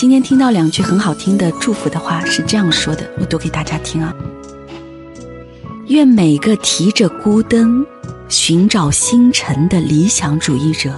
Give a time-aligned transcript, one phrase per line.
[0.00, 4.14] 今天听到两句很好听的祝福的话，是这样说的，我读给大家听啊。
[5.88, 7.84] 愿每个提着孤灯
[8.26, 10.94] 寻找星辰的理想主义者，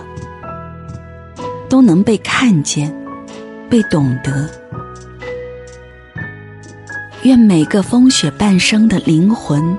[1.68, 2.96] 都能被看见，
[3.68, 4.48] 被懂得。
[7.24, 9.76] 愿每个风雪半生的灵魂，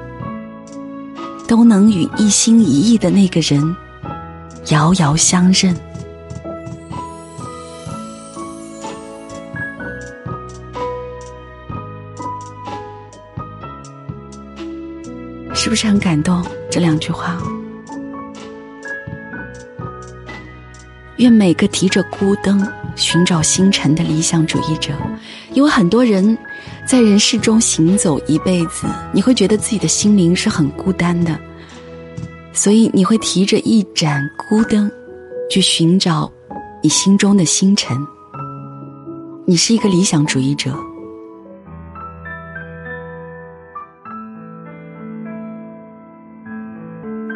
[1.48, 3.74] 都能与一心一意的那个人
[4.68, 5.74] 遥遥相认。
[15.64, 16.44] 是不是很感动？
[16.70, 17.42] 这两句话。
[21.16, 24.92] 愿每个提着孤灯寻找星辰的理想主义者，
[25.54, 26.38] 因为很多人
[26.86, 31.40] 在人世中行走一辈子，你会觉得自己的心灵是很孤单的，
[32.52, 34.92] 所以你会提着一盏孤灯
[35.50, 36.30] 去寻找
[36.82, 37.98] 你心中的星辰。
[39.48, 40.78] 你是一个理想主义者。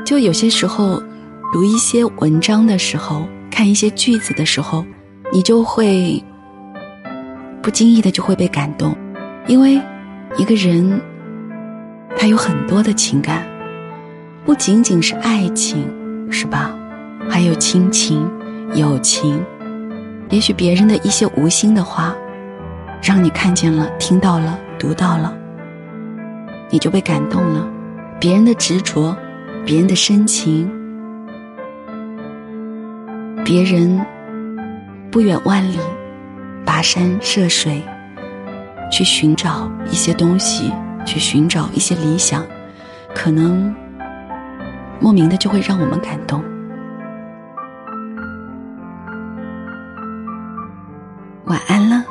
[0.08, 1.04] 就有些时候，
[1.52, 4.86] 读一些文章的时候，看一些句子的时候，
[5.34, 6.24] 你就会
[7.62, 8.96] 不经意的就会被感动，
[9.48, 9.78] 因为
[10.38, 11.02] 一个人
[12.16, 13.46] 他有很多的情感，
[14.46, 15.86] 不仅仅是爱情，
[16.32, 16.74] 是吧？
[17.30, 18.26] 还有亲情、
[18.76, 19.44] 友情，
[20.30, 22.16] 也许别人的一些无心的话，
[23.04, 25.38] 让你看见了、听到了、读到了，
[26.70, 27.70] 你就被感动了，
[28.22, 29.14] 别人的执着。
[29.68, 30.72] 别人的深情，
[33.44, 34.00] 别人
[35.12, 35.78] 不远万里，
[36.66, 37.84] 跋山涉水，
[38.90, 40.72] 去寻找一些东西，
[41.06, 42.46] 去寻找一些理想，
[43.14, 43.76] 可能
[45.02, 46.42] 莫名的就会让我们感动。
[51.44, 52.06] 晚安了。